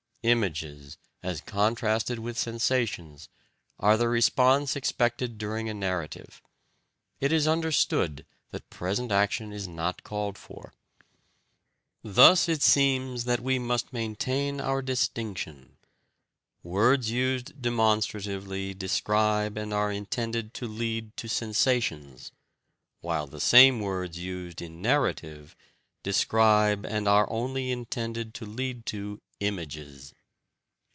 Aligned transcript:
Images, 0.23 0.99
as 1.23 1.41
contrasted 1.41 2.19
with 2.19 2.37
sensations, 2.37 3.27
are 3.79 3.97
the 3.97 4.07
response 4.07 4.75
expected 4.75 5.39
during 5.39 5.67
a 5.67 5.73
narrative; 5.73 6.43
it 7.19 7.31
is 7.31 7.47
understood 7.47 8.23
that 8.51 8.69
present 8.69 9.11
action 9.11 9.51
is 9.51 9.67
not 9.67 10.03
called 10.03 10.37
for. 10.37 10.75
Thus 12.03 12.47
it 12.47 12.61
seems 12.61 13.23
that 13.23 13.39
we 13.39 13.57
must 13.57 13.91
maintain 13.93 14.61
our 14.61 14.83
distinction 14.83 15.77
words 16.61 17.09
used 17.09 17.59
demonstratively 17.59 18.75
describe 18.75 19.57
and 19.57 19.73
are 19.73 19.91
intended 19.91 20.53
to 20.53 20.67
lead 20.67 21.17
to 21.17 21.27
sensations, 21.27 22.31
while 22.99 23.25
the 23.25 23.41
same 23.41 23.79
words 23.79 24.19
used 24.19 24.61
in 24.61 24.83
narrative 24.83 25.55
describe 26.03 26.85
and 26.85 27.07
are 27.07 27.27
only 27.31 27.71
intended 27.71 28.35
to 28.35 28.45
lead 28.45 28.85
to 28.87 29.19
images. 29.39 30.13